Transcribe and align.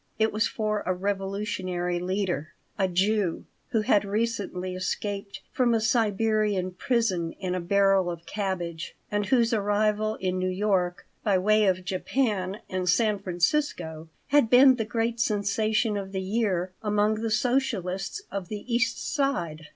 It 0.17 0.33
was 0.33 0.47
for 0.47 0.81
a 0.87 0.95
revolutionary 0.95 1.99
leader, 1.99 2.53
a 2.75 2.87
Jew, 2.87 3.45
who 3.67 3.81
had 3.81 4.03
recently 4.03 4.73
escaped 4.73 5.41
from 5.51 5.75
a 5.75 5.79
Siberian 5.79 6.71
prison 6.71 7.33
in 7.33 7.53
a 7.53 7.59
barrel 7.59 8.09
of 8.09 8.25
cabbage 8.25 8.95
and 9.11 9.27
whose 9.27 9.53
arrival 9.53 10.15
in 10.15 10.39
New 10.39 10.49
York 10.49 11.05
(by 11.23 11.37
way 11.37 11.67
of 11.67 11.85
Japan 11.85 12.61
and 12.67 12.89
San 12.89 13.19
Francisco) 13.19 14.09
had 14.29 14.49
been 14.49 14.77
the 14.77 14.85
great 14.85 15.19
sensation 15.19 15.95
of 15.95 16.13
the 16.13 16.21
year 16.23 16.73
among 16.81 17.21
the 17.21 17.29
socialists 17.29 18.23
of 18.31 18.47
the 18.47 18.65
East 18.73 18.97
Side. 19.07 19.67